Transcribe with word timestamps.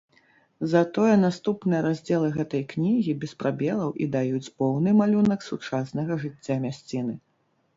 Затое 0.71 1.17
наступныя 1.23 1.81
раздзелы 1.87 2.31
гэтай 2.39 2.63
кнігі 2.71 3.11
без 3.25 3.35
прабелаў 3.43 3.93
і 4.07 4.09
даюць 4.19 4.53
поўны 4.63 4.89
малюнак 5.03 5.47
сучаснага 5.49 6.19
жыцця 6.25 6.55
мясціны. 6.67 7.13